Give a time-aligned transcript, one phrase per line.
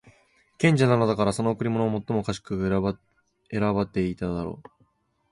[0.57, 2.95] 賢者なのだから、その贈り物も最も賢く
[3.51, 4.69] 選ばていただろう。